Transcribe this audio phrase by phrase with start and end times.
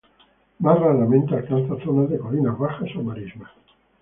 [0.57, 3.51] Más raramente alcanza zonas de colinas bajas o marismas.